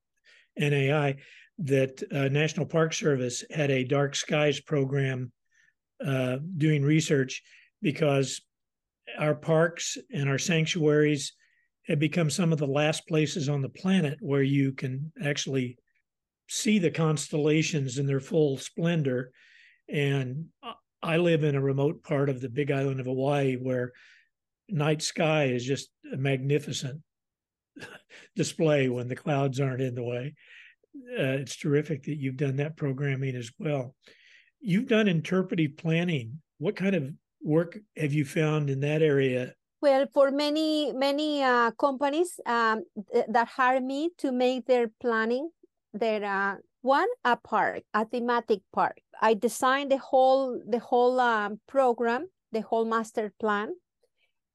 [0.58, 1.15] NAI,
[1.59, 5.31] that uh, National Park Service had a dark skies program
[6.05, 7.43] uh, doing research
[7.81, 8.41] because
[9.17, 11.33] our parks and our sanctuaries
[11.87, 15.77] have become some of the last places on the planet where you can actually
[16.47, 19.31] see the constellations in their full splendor.
[19.89, 20.45] And
[21.01, 23.91] I live in a remote part of the big island of Hawaii where
[24.69, 27.01] night sky is just a magnificent
[28.35, 30.35] display when the clouds aren't in the way.
[30.95, 33.95] Uh, it's terrific that you've done that programming as well.
[34.62, 36.41] You've done interpretive planning.
[36.60, 39.53] What kind of work have you found in that area?
[39.82, 45.49] Well, for many many uh, companies um, th that hire me to make their planning,
[45.91, 49.01] their uh, one a park, a thematic park.
[49.19, 53.75] I designed the whole the whole um, program, the whole master plan,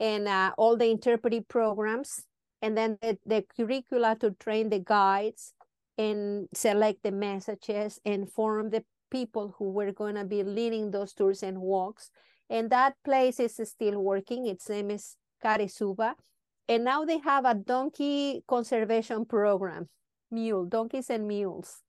[0.00, 2.24] and uh, all the interpretive programs,
[2.62, 5.52] and then the, the curricula to train the guides
[5.98, 11.12] and select the messages and form the people who were going to be leading those
[11.12, 12.10] tours and walks
[12.50, 14.46] and that place is still working.
[14.46, 16.14] Its name is Karesuba.
[16.68, 19.88] And now they have a donkey conservation program,
[20.30, 21.82] mule, donkeys and mules,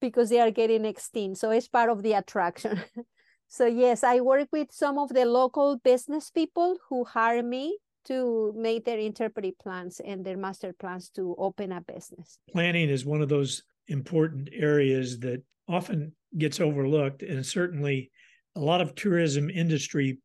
[0.00, 1.38] because they are getting extinct.
[1.38, 2.80] So it's part of the attraction.
[3.48, 8.52] so yes, I work with some of the local business people who hire me to
[8.56, 12.38] make their interpretive plans and their master plans to open a business.
[12.52, 18.10] Planning is one of those important areas that often gets overlooked and certainly
[18.56, 20.18] a lot of tourism industry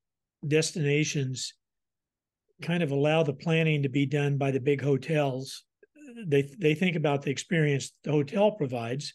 [0.48, 1.54] destinations
[2.62, 5.64] kind of allow the planning to be done by the big hotels.
[6.26, 9.14] They they think about the experience the hotel provides,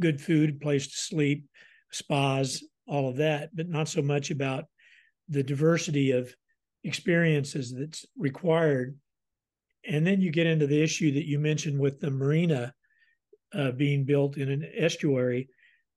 [0.00, 1.44] good food, place to sleep,
[1.90, 4.64] spas, all of that, but not so much about
[5.28, 6.34] the diversity of
[6.84, 8.96] experiences that's required.
[9.86, 12.74] And then you get into the issue that you mentioned with the marina
[13.54, 15.48] uh, being built in an estuary,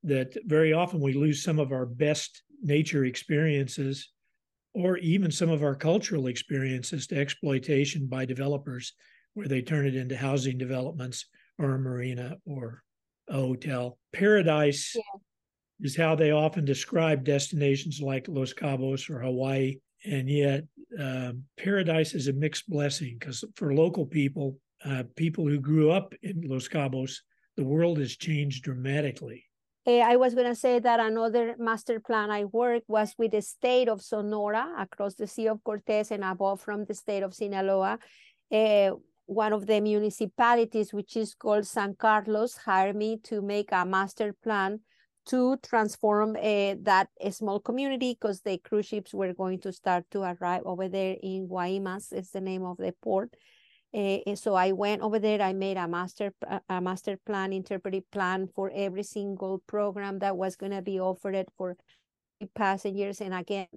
[0.03, 4.09] that very often we lose some of our best nature experiences
[4.73, 8.93] or even some of our cultural experiences to exploitation by developers
[9.33, 11.25] where they turn it into housing developments
[11.57, 12.83] or a marina or
[13.29, 13.97] a hotel.
[14.13, 15.01] Paradise yeah.
[15.81, 19.77] is how they often describe destinations like Los Cabos or Hawaii.
[20.05, 20.63] And yet,
[20.99, 26.13] um, paradise is a mixed blessing because for local people, uh, people who grew up
[26.23, 27.17] in Los Cabos,
[27.55, 29.45] the world has changed dramatically.
[29.85, 33.41] Uh, I was going to say that another master plan I worked was with the
[33.41, 37.97] state of Sonora across the Sea of Cortez and above from the state of Sinaloa.
[38.51, 38.91] Uh,
[39.25, 44.35] one of the municipalities, which is called San Carlos, hired me to make a master
[44.43, 44.81] plan
[45.31, 50.21] to transform uh, that small community because the cruise ships were going to start to
[50.21, 53.33] arrive over there in Guaymas, is the name of the port.
[53.93, 55.41] Uh, so I went over there.
[55.41, 56.33] I made a master
[56.69, 61.47] a master plan, interpretive plan for every single program that was going to be offered
[61.57, 61.77] for
[62.53, 63.67] passengers, and again,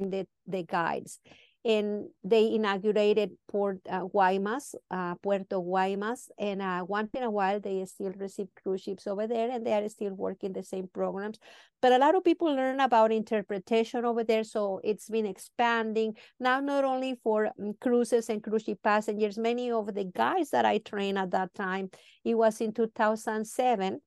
[0.00, 1.20] the the guides
[1.68, 7.60] and they inaugurated Port uh, Guaymas, uh, Puerto Guaymas, and uh, once in a while
[7.60, 11.38] they still receive cruise ships over there, and they are still working the same programs.
[11.82, 16.58] But a lot of people learn about interpretation over there, so it's been expanding now
[16.60, 19.36] not only for um, cruises and cruise ship passengers.
[19.36, 21.90] Many of the guys that I trained at that time,
[22.24, 24.00] it was in 2007.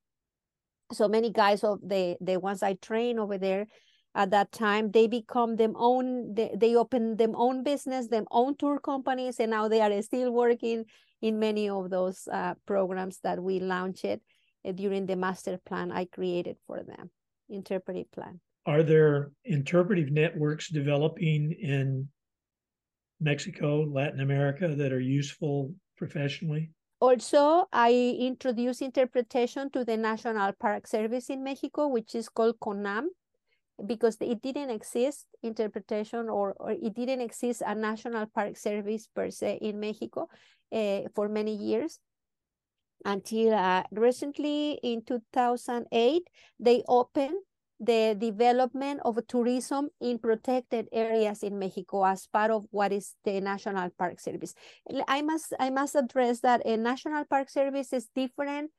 [0.92, 3.68] So many guys of the the ones I trained over there
[4.14, 8.56] at that time they become them own they, they open them own business them own
[8.56, 10.84] tour companies and now they are still working
[11.20, 16.04] in many of those uh, programs that we launched uh, during the master plan i
[16.04, 17.10] created for them
[17.48, 18.40] interpretive plan.
[18.64, 22.08] Are there interpretive networks developing in
[23.20, 26.70] mexico latin america that are useful professionally?
[27.00, 33.06] Also i introduced interpretation to the national park service in mexico which is called conam
[33.86, 39.30] because it didn't exist interpretation or, or it didn't exist a national park service per
[39.30, 40.28] se in Mexico
[40.72, 41.98] uh, for many years
[43.04, 46.22] until uh, recently in 2008
[46.60, 47.36] they opened
[47.80, 53.40] the development of tourism in protected areas in Mexico as part of what is the
[53.40, 54.54] National Park Service.
[55.08, 58.70] I must I must address that a National Park Service is different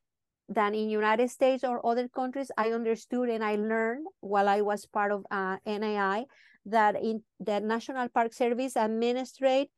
[0.49, 2.51] than in United States or other countries.
[2.57, 6.25] I understood and I learned while I was part of uh, NAI
[6.65, 9.69] that in the National Park Service administrate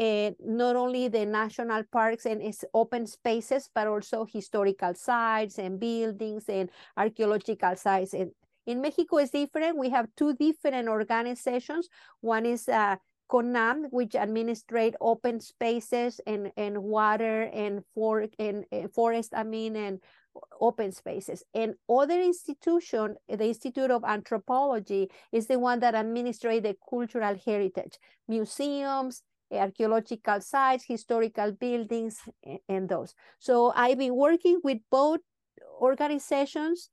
[0.00, 5.78] uh, not only the national parks and its open spaces, but also historical sites and
[5.78, 8.14] buildings and archaeological sites.
[8.14, 8.30] And
[8.66, 9.76] in Mexico is different.
[9.76, 11.88] We have two different organizations.
[12.20, 12.96] One is uh,
[13.30, 19.76] CONAM, which administrate open spaces and, and water and, for, and, and forest, I mean,
[19.76, 20.00] and
[20.60, 21.44] open spaces.
[21.54, 27.98] And other institution, the Institute of Anthropology, is the one that administrates the cultural heritage,
[28.28, 29.22] museums,
[29.52, 32.18] archaeological sites, historical buildings,
[32.68, 33.14] and those.
[33.38, 35.20] So I've been working with both
[35.80, 36.90] organizations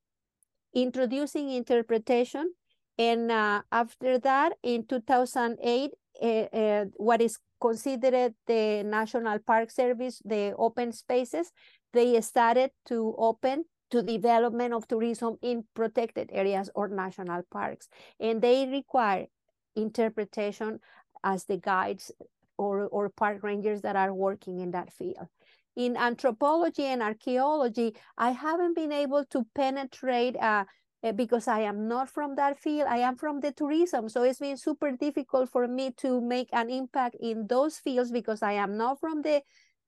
[0.73, 2.53] introducing interpretation.
[2.97, 5.91] And uh, after that, in 2008,
[6.21, 11.51] uh, uh, what is considered the National Park Service, the open spaces,
[11.93, 17.87] they started to open to development of tourism in protected areas or national parks.
[18.19, 19.27] And they require
[19.75, 20.79] interpretation
[21.23, 22.11] as the guides
[22.57, 25.27] or, or park rangers that are working in that field.
[25.75, 30.71] In anthropology and archaeology, I haven't been able to penetrate uh, eh,
[31.03, 32.87] Eh, because I am not from that field.
[32.89, 34.09] I am from the tourism.
[34.09, 38.41] So it's been super difficult for me to make an impact in those fields because
[38.41, 39.41] I am not from the,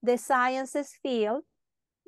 [0.04, 1.44] the sciences field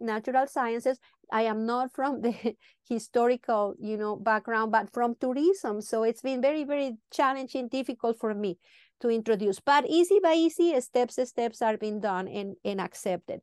[0.01, 0.99] natural sciences.
[1.31, 2.55] I am not from the
[2.87, 5.81] historical, you know, background, but from tourism.
[5.81, 8.57] So it's been very, very challenging, difficult for me
[8.99, 9.59] to introduce.
[9.59, 13.41] But easy by easy, steps, steps are being done and, and accepted.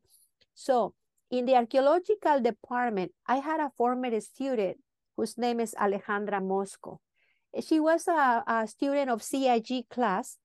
[0.53, 0.93] So
[1.31, 4.77] in the archaeological department, I had a former student
[5.19, 7.01] whose name is Alejandra Mosco.
[7.59, 10.37] She was a, a student of CIG class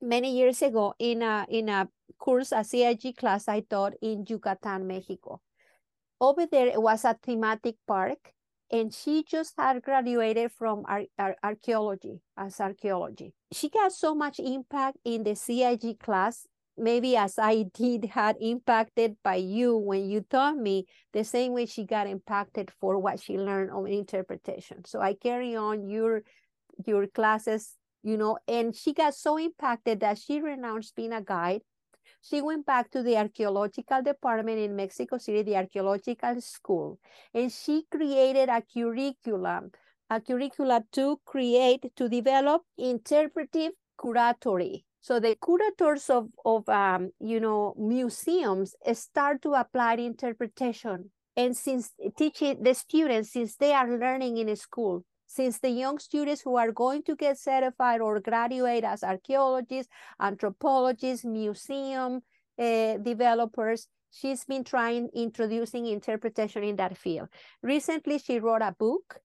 [0.00, 4.86] many years ago in a, in a course, a CIG class I taught in Yucatan,
[4.86, 5.40] Mexico.
[6.20, 8.32] Over there it was a thematic park,
[8.70, 13.34] and she just had graduated from ar ar archaeology as archaeology.
[13.52, 16.46] She got so much impact in the CIG class,
[16.82, 21.66] maybe as I did had impacted by you when you taught me the same way
[21.66, 24.84] she got impacted for what she learned on interpretation.
[24.84, 26.22] So I carry on your
[26.86, 31.62] your classes, you know, and she got so impacted that she renounced being a guide
[32.22, 37.00] she went back to the archaeological department in Mexico City, the archaeological school,
[37.34, 39.72] and she created a curriculum,
[40.08, 44.84] a curricula to create, to develop interpretive curatory.
[45.02, 51.10] So the curators of, of um, you know, museums start to apply interpretation.
[51.36, 56.42] And since teaching the students, since they are learning in school, since the young students
[56.42, 59.90] who are going to get certified or graduate as archaeologists,
[60.20, 62.20] anthropologists, museum
[62.58, 67.28] uh, developers, she's been trying introducing interpretation in that field.
[67.62, 69.20] Recently, she wrote a book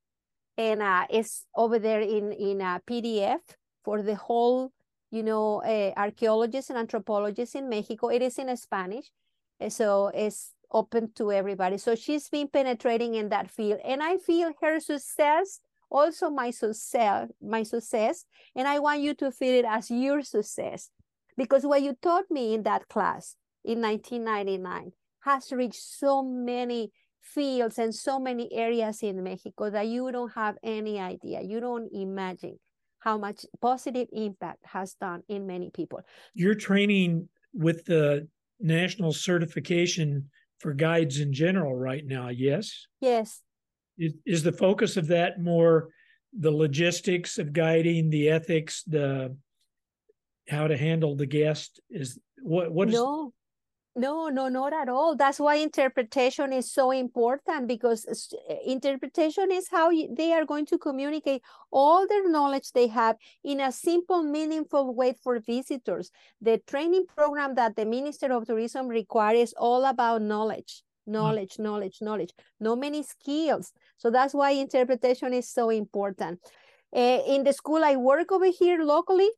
[0.58, 3.42] and uh, it's over there in, in a PDF
[3.84, 4.72] for the whole,
[5.12, 8.10] you know, uh, archaeologists and anthropologists in Mexico.
[8.10, 9.12] It is in Spanish,
[9.70, 11.78] so it's open to everybody.
[11.78, 13.80] So she's been penetrating in that field.
[13.86, 19.32] And I feel her success also my success, my success, and I want you to
[19.32, 20.90] feel it as your success.
[21.38, 24.92] Because what you taught me in that class in 1999
[25.22, 26.92] has reached so many
[27.22, 31.42] fields and so many areas in Mexico that you don't have any idea.
[31.42, 32.58] You don't imagine
[33.08, 36.02] how much positive impact has done in many people.
[36.34, 38.28] You're training with the
[38.60, 40.30] national certification
[40.60, 42.86] for guides in general right now, yes?
[43.00, 43.42] Yes,
[43.98, 45.88] is, is the focus of that more
[46.38, 49.38] the logistics of guiding, the ethics, the
[50.50, 51.80] how to handle the guest?
[51.90, 53.34] Is what what is no.
[53.98, 55.16] No, no, not at all.
[55.16, 58.06] That's why interpretation is so important because
[58.64, 61.42] interpretation is how you, they are going to communicate
[61.72, 66.12] all their knowledge they have in a simple, meaningful way for visitors.
[66.40, 70.84] The training program that the Minister of Tourism requires is all about knowledge.
[71.08, 71.14] Mm.
[71.14, 73.74] knowledge, knowledge, knowledge, no many skills.
[73.98, 76.40] So that's why interpretation is so important.
[76.96, 79.30] Uh, in the school I work over here locally,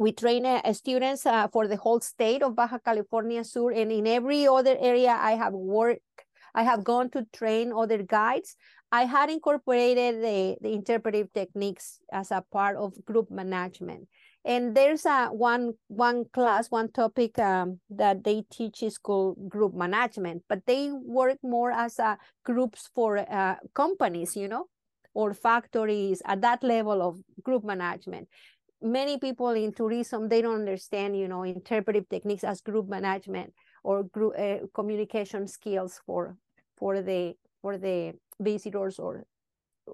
[0.00, 4.06] we train uh, students uh, for the whole state of Baja California Sur, and in
[4.06, 6.00] every other area I have worked,
[6.54, 8.56] I have gone to train other guides.
[8.90, 14.08] I had incorporated the, the interpretive techniques as a part of group management.
[14.42, 19.74] And there's a one one class, one topic um, that they teach is called group
[19.74, 24.64] management, but they work more as a groups for uh, companies, you know,
[25.12, 28.28] or factories at that level of group management.
[28.82, 33.52] Many people in tourism they don't understand, you know, interpretive techniques as group management
[33.84, 36.36] or group uh, communication skills for
[36.76, 39.24] for the for the visitors or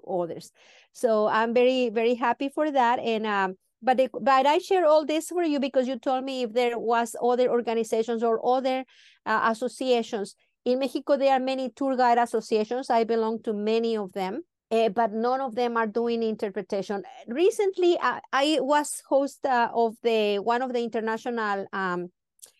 [0.07, 0.51] others.
[0.93, 3.25] So I'm very very happy for that and.
[3.25, 6.53] Um, but they, but I share all this for you because you told me if
[6.53, 8.85] there was other organizations or other
[9.25, 10.35] uh, associations.
[10.65, 12.89] In Mexico, there are many tour guide associations.
[12.89, 14.41] I belong to many of them,
[14.71, 17.03] uh, but none of them are doing interpretation.
[17.27, 22.11] Recently, I, I was host uh, of the one of the international um,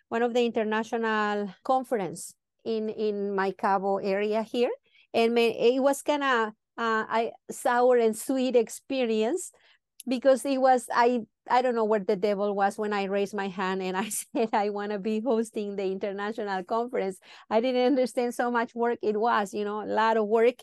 [0.10, 2.34] one of the international conference
[2.64, 4.72] in in my Cabo area here,
[5.14, 9.52] and it was kind of uh, a sour and sweet experience
[10.08, 13.48] because it was I I don't know where the devil was when I raised my
[13.48, 17.20] hand and I said I want to be hosting the international conference.
[17.50, 20.56] I didn't understand so much work it was, you know, a lot of work.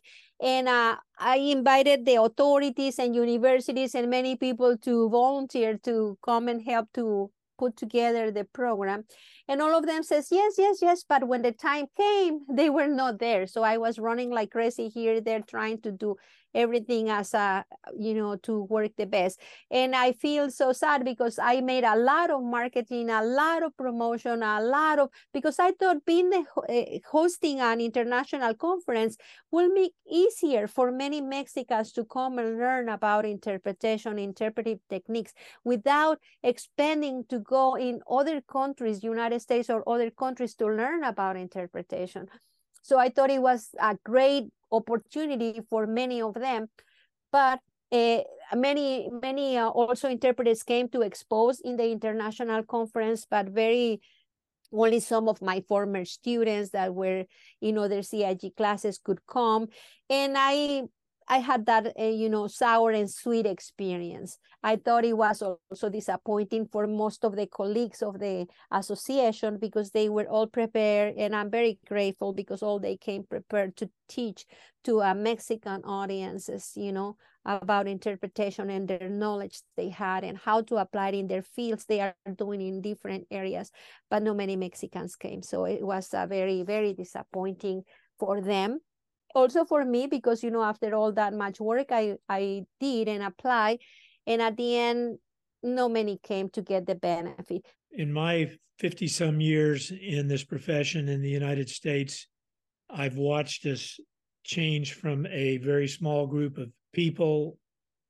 [0.42, 6.48] And uh, I invited the authorities and universities and many people to volunteer to come
[6.48, 9.04] and help to put together the program
[9.48, 12.88] and all of them says yes yes yes but when the time came they were
[12.88, 13.46] not there.
[13.46, 16.16] So i was running like crazy here there trying to do
[16.54, 17.64] everything as a
[17.98, 19.40] you know to work the best.
[19.70, 23.76] And i feel so sad because i made a lot of marketing a lot of
[23.76, 29.16] promotion a lot of because i thought being the, uh, hosting an international conference
[29.50, 35.32] will make easier for many mexicans to come and learn about interpretation interpretive techniques
[35.64, 41.36] without expanding to go in other countries united states or other countries to learn about
[41.36, 42.28] interpretation
[42.84, 46.68] so I thought it was a great opportunity for many of them.
[47.32, 47.60] But
[47.90, 48.20] uh,
[48.54, 54.02] many many uh, also interpreters came to expose in the international conference, but very
[54.70, 57.24] only some of my former students that were
[57.62, 59.68] in other CIG classes could come.
[60.10, 60.82] And I
[61.26, 64.38] I had that, uh, you know, sour and sweet experience.
[64.62, 69.90] I thought it was also disappointing for most of the colleagues of the association because
[69.90, 74.44] they were all prepared, and I'm very grateful because all they came prepared to teach
[74.84, 77.16] to a Mexican audiences, you know,
[77.46, 81.84] about interpretation and their knowledge they had and how to apply it in their fields
[81.86, 83.70] they are doing in different areas.
[84.10, 87.84] But not many Mexicans came, so it was a very, very disappointing
[88.18, 88.80] for them
[89.34, 93.22] also for me because you know after all that much work i i did and
[93.22, 93.78] apply
[94.26, 95.18] and at the end
[95.62, 97.64] no many came to get the benefit.
[97.92, 102.26] In my 50 some years in this profession in the united states
[102.90, 103.98] i've watched us
[104.44, 107.58] change from a very small group of people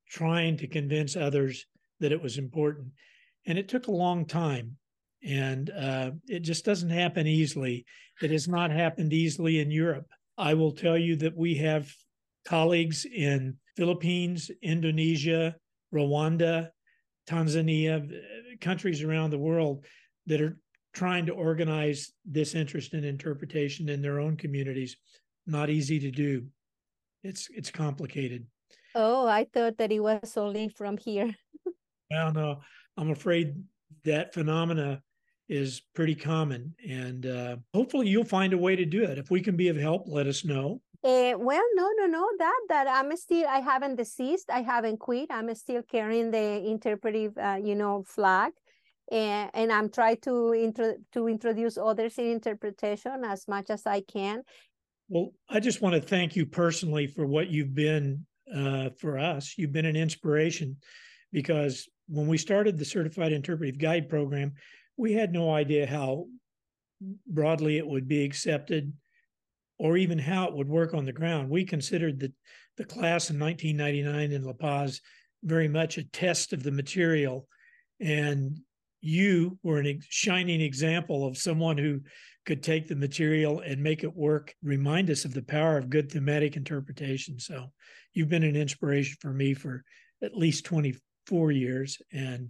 [0.09, 1.65] trying to convince others
[1.99, 2.87] that it was important.
[3.47, 4.77] And it took a long time
[5.23, 7.85] and uh, it just doesn't happen easily.
[8.21, 10.07] It has not happened easily in europe
[10.37, 11.91] I will tell you that we have
[12.45, 15.55] colleagues in Philippines, Indonesia,
[15.93, 16.69] Rwanda,
[17.27, 19.85] Tanzania, uh, countries around the world
[20.27, 20.57] that are
[20.93, 24.95] trying to organize this interest in interpretation in their own communities.
[25.47, 26.45] Not easy to do.
[27.23, 28.45] It's it's complicated.
[28.93, 31.35] Oh, I thought that it was only from here.
[32.11, 32.61] well, no,
[32.97, 33.55] I'm afraid
[34.03, 35.01] that phenomena
[35.47, 36.73] is pretty common.
[36.87, 39.17] And uh, hopefully you'll find a way to do it.
[39.17, 40.81] If we can be of help, let us know.
[41.03, 42.27] Uh, well, no, no, no.
[42.39, 43.47] That that I'm still.
[43.47, 44.49] I haven't deceased.
[44.49, 45.27] I haven't quit.
[45.29, 48.53] I'm still carrying the interpretive, uh, you know, flag,
[49.11, 54.01] and and I'm trying to intro to introduce others in interpretation as much as I
[54.01, 54.41] can.
[55.07, 59.53] Well, I just want to thank you personally for what you've been uh, for us.
[59.59, 60.77] You've been an inspiration
[61.31, 64.53] because when we started the Certified Interpretive Guide program,
[64.97, 66.27] we had no idea how
[67.27, 68.93] broadly it would be accepted
[69.77, 71.49] or even how it would work on the ground.
[71.49, 72.31] We considered the,
[72.77, 75.01] the class in 1999 in La Paz
[75.43, 77.47] very much a test of the material.
[77.99, 78.59] And
[79.01, 82.01] you were a shining example of someone who
[82.45, 86.11] could take the material and make it work, remind us of the power of good
[86.11, 87.39] thematic interpretation.
[87.39, 87.71] So
[88.13, 89.83] you've been an inspiration for me for
[90.23, 92.01] at least 24 years.
[92.11, 92.49] And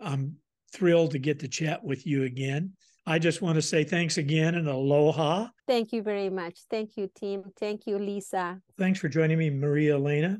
[0.00, 0.36] I'm
[0.74, 2.72] thrilled to get to chat with you again.
[3.06, 5.48] I just want to say thanks again and aloha.
[5.66, 6.60] Thank you very much.
[6.70, 7.44] Thank you, Tim.
[7.58, 8.60] Thank you, Lisa.
[8.78, 10.38] Thanks for joining me, Maria Elena.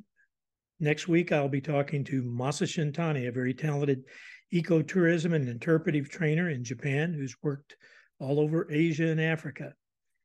[0.81, 4.05] Next week, I'll be talking to Masa Shintani, a very talented
[4.53, 7.77] ecotourism and interpretive trainer in Japan who's worked
[8.19, 9.73] all over Asia and Africa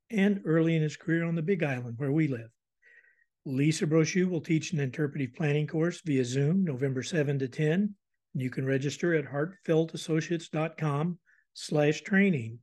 [0.10, 2.50] and early in his career on the Big Island where we live.
[3.46, 7.96] Lisa Brochu will teach an interpretive planning course via Zoom November 7 to 10
[8.34, 11.20] you can register at heartfeltassociates.com
[11.54, 12.60] slash training.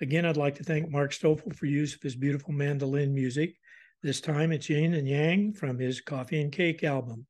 [0.00, 3.54] Again, I'd like to thank Mark Stoffel for use of his beautiful mandolin music.
[4.02, 7.26] This time it's Yin and Yang from his Coffee and Cake album.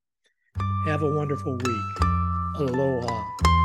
[0.86, 1.96] Have a wonderful week.
[2.56, 3.59] Aloha.